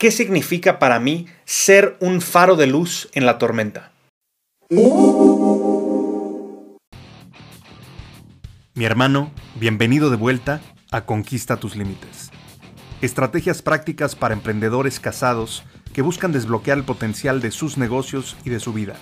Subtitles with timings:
[0.00, 3.92] qué significa para mí ser un faro de luz en la tormenta.
[8.72, 12.30] Mi hermano, bienvenido de vuelta a Conquista tus Límites.
[13.02, 18.58] Estrategias prácticas para emprendedores casados que buscan desbloquear el potencial de sus negocios y de
[18.58, 18.94] su vida.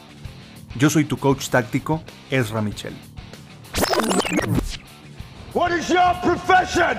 [0.75, 2.95] Yo soy tu coach táctico, Ezra Michel.
[5.55, 6.99] What is your profession?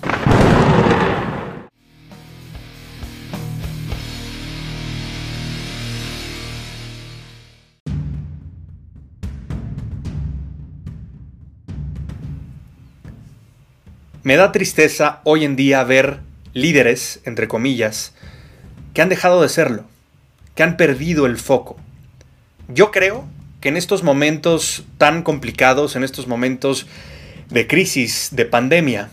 [14.23, 16.19] Me da tristeza hoy en día ver
[16.53, 18.13] líderes, entre comillas,
[18.93, 19.85] que han dejado de serlo,
[20.53, 21.75] que han perdido el foco.
[22.67, 23.25] Yo creo
[23.61, 26.85] que en estos momentos tan complicados, en estos momentos
[27.49, 29.09] de crisis, de pandemia,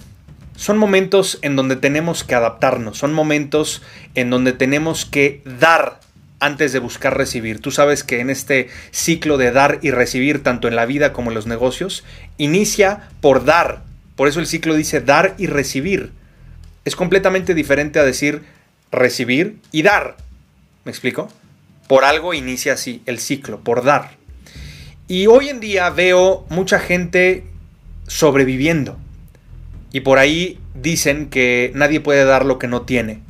[0.56, 3.80] son momentos en donde tenemos que adaptarnos, son momentos
[4.14, 6.00] en donde tenemos que dar
[6.38, 7.62] antes de buscar recibir.
[7.62, 11.30] Tú sabes que en este ciclo de dar y recibir, tanto en la vida como
[11.30, 12.04] en los negocios,
[12.36, 13.87] inicia por dar
[14.18, 16.10] por eso el ciclo dice dar y recibir.
[16.84, 18.42] Es completamente diferente a decir
[18.90, 20.16] recibir y dar.
[20.84, 21.28] ¿Me explico?
[21.86, 24.16] Por algo inicia así el ciclo, por dar.
[25.06, 27.46] Y hoy en día veo mucha gente
[28.08, 28.98] sobreviviendo.
[29.92, 33.20] Y por ahí dicen que nadie puede dar lo que no tiene.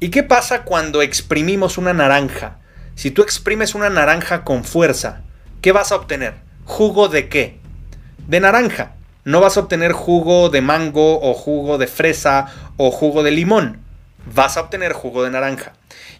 [0.00, 2.58] ¿Y qué pasa cuando exprimimos una naranja?
[2.94, 5.22] Si tú exprimes una naranja con fuerza,
[5.62, 6.34] ¿qué vas a obtener?
[6.66, 7.56] ¿Jugo de qué?
[8.28, 8.95] De naranja
[9.26, 13.80] no vas a obtener jugo de mango o jugo de fresa o jugo de limón.
[14.32, 15.72] Vas a obtener jugo de naranja.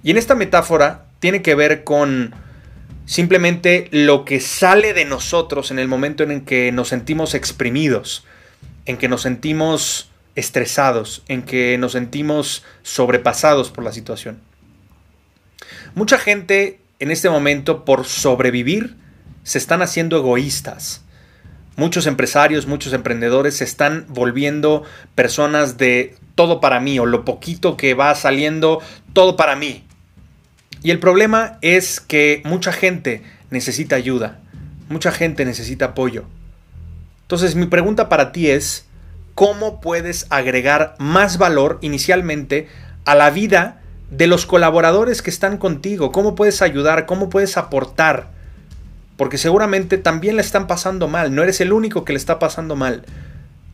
[0.02, 2.34] Y en esta metáfora tiene que ver con
[3.04, 8.24] simplemente lo que sale de nosotros en el momento en el que nos sentimos exprimidos,
[8.86, 14.40] en que nos sentimos estresados, en que nos sentimos sobrepasados por la situación.
[15.94, 18.96] Mucha gente en este momento por sobrevivir
[19.44, 21.05] se están haciendo egoístas
[21.76, 24.82] Muchos empresarios, muchos emprendedores se están volviendo
[25.14, 28.80] personas de todo para mí o lo poquito que va saliendo,
[29.12, 29.84] todo para mí.
[30.82, 34.38] Y el problema es que mucha gente necesita ayuda,
[34.88, 36.24] mucha gente necesita apoyo.
[37.22, 38.86] Entonces mi pregunta para ti es,
[39.34, 42.68] ¿cómo puedes agregar más valor inicialmente
[43.04, 46.12] a la vida de los colaboradores que están contigo?
[46.12, 47.04] ¿Cómo puedes ayudar?
[47.06, 48.35] ¿Cómo puedes aportar?
[49.16, 52.76] Porque seguramente también le están pasando mal, no eres el único que le está pasando
[52.76, 53.04] mal.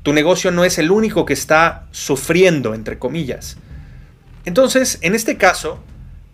[0.03, 3.56] Tu negocio no es el único que está sufriendo, entre comillas.
[4.44, 5.78] Entonces, en este caso,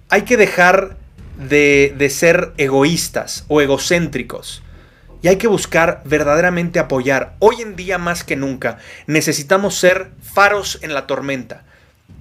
[0.08, 0.97] hay que dejar
[1.38, 4.62] de, de ser egoístas o egocéntricos.
[5.20, 7.34] Y hay que buscar verdaderamente apoyar.
[7.41, 11.64] Hoy en día más que nunca necesitamos ser faros en la tormenta.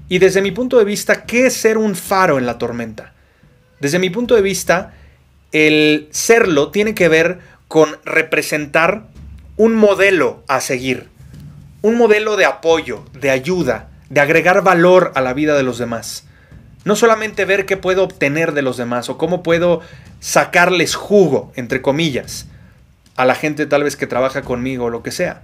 [0.09, 3.13] Y desde mi punto de vista, ¿qué es ser un faro en la tormenta?
[3.79, 4.93] Desde mi punto de vista,
[5.51, 9.07] el serlo tiene que ver con representar
[9.55, 11.09] un modelo a seguir,
[11.81, 16.25] un modelo de apoyo, de ayuda, de agregar valor a la vida de los demás.
[16.85, 19.81] No solamente ver qué puedo obtener de los demás o cómo puedo
[20.19, 22.47] sacarles jugo, entre comillas,
[23.15, 25.43] a la gente tal vez que trabaja conmigo o lo que sea.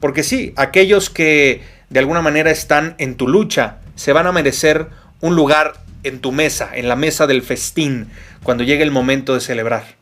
[0.00, 4.88] Porque sí, aquellos que de alguna manera están en tu lucha se van a merecer
[5.20, 8.08] un lugar en tu mesa, en la mesa del festín,
[8.42, 9.96] cuando llegue el momento de celebrar.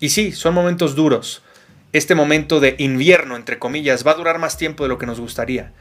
[0.00, 1.42] Y sí, son momentos duros.
[1.92, 5.20] Este momento de invierno, entre comillas, va a durar más tiempo de lo que nos
[5.20, 5.72] gustaría.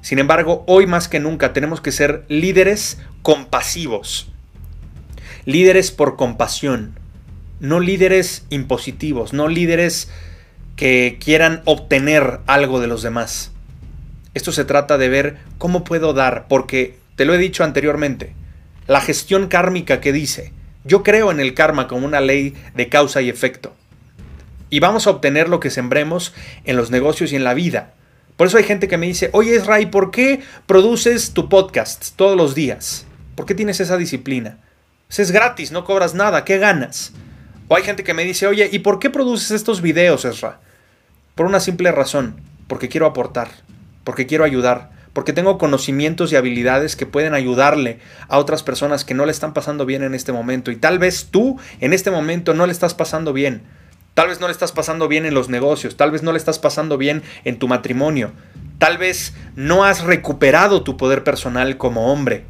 [0.00, 4.30] Sin embargo, hoy más que nunca tenemos que ser líderes compasivos.
[5.46, 6.98] Líderes por compasión.
[7.60, 10.10] No líderes impositivos, no líderes
[10.76, 13.52] que quieran obtener algo de los demás.
[14.34, 18.34] Esto se trata de ver cómo puedo dar, porque te lo he dicho anteriormente,
[18.86, 20.52] la gestión kármica que dice,
[20.84, 23.74] yo creo en el karma como una ley de causa y efecto.
[24.70, 26.34] Y vamos a obtener lo que sembremos
[26.64, 27.94] en los negocios y en la vida.
[28.36, 32.36] Por eso hay gente que me dice, oye Ray, ¿por qué produces tu podcast todos
[32.36, 33.06] los días?
[33.36, 34.58] ¿Por qué tienes esa disciplina?
[35.06, 37.12] Pues es gratis, no cobras nada, ¿qué ganas?
[37.68, 40.60] O hay gente que me dice, oye, ¿y por qué produces estos videos, Ezra?
[41.34, 43.48] Por una simple razón, porque quiero aportar,
[44.02, 49.14] porque quiero ayudar, porque tengo conocimientos y habilidades que pueden ayudarle a otras personas que
[49.14, 50.70] no le están pasando bien en este momento.
[50.70, 53.62] Y tal vez tú en este momento no le estás pasando bien.
[54.12, 56.58] Tal vez no le estás pasando bien en los negocios, tal vez no le estás
[56.58, 58.30] pasando bien en tu matrimonio,
[58.78, 62.44] tal vez no has recuperado tu poder personal como hombre.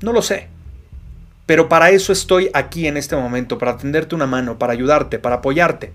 [0.00, 0.48] No lo sé.
[1.46, 5.36] Pero para eso estoy aquí en este momento, para tenderte una mano, para ayudarte, para
[5.36, 5.92] apoyarte.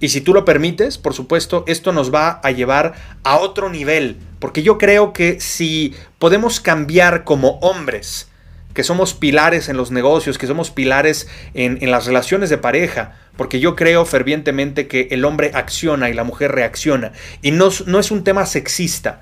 [0.00, 4.16] Y si tú lo permites, por supuesto, esto nos va a llevar a otro nivel,
[4.38, 8.28] porque yo creo que si podemos cambiar como hombres,
[8.74, 13.58] que somos pilares en los negocios, que somos pilares en, las relaciones de pareja, porque
[13.58, 17.12] yo creo fervientemente que el hombre acciona y la mujer reacciona.
[17.42, 19.20] Y no, no es un tema sexista,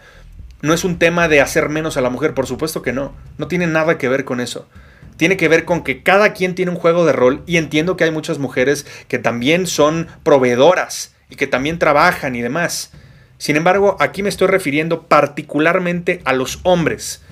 [0.61, 3.49] no es un tema de hacer menos a la mujer, por supuesto que no, no
[3.49, 4.69] tiene nada que ver con eso
[5.17, 8.05] tiene que ver con que cada quien tiene un juego de rol y entiendo que
[8.05, 12.93] hay muchas mujeres que también son proveedoras y que también trabajan y demás.
[13.39, 17.23] Sin embargo, aquí me estoy refiriendo particularmente a los hombres,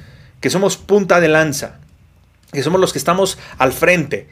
[0.40, 1.78] que somos punta de lanza,
[2.52, 4.28] que somos los que estamos al frente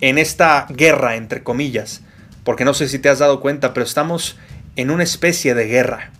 [0.00, 2.02] en esta guerra, entre comillas,
[2.44, 4.36] porque no sé si te has dado cuenta, pero estamos
[4.76, 6.10] en una especie de guerra,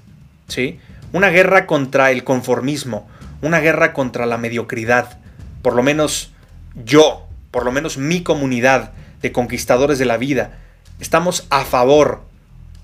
[0.48, 0.78] ¿sí?
[1.12, 3.08] Una guerra contra el conformismo,
[3.40, 5.18] una guerra contra la mediocridad,
[5.62, 6.31] por lo menos
[6.74, 10.58] yo, por lo menos mi comunidad de conquistadores de la vida,
[11.00, 12.22] estamos a favor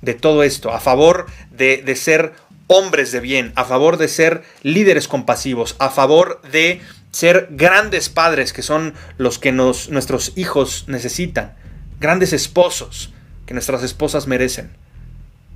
[0.02, 2.32] de todo esto, a favor de, ser
[2.66, 6.80] hombres de bien, a favor de ser líderes compasivos, a favor de
[7.10, 11.54] ser grandes padres que son los que nos, nuestros hijos necesitan,
[11.98, 13.12] grandes esposos
[13.46, 14.70] que nuestras esposas merecen.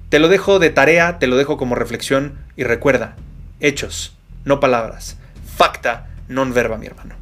[0.08, 3.17] Te lo dejo de tarea, te lo dejo como reflexión y recuerda,
[3.61, 5.17] hechos, no palabras,
[5.56, 7.21] facta non verba, mi hermano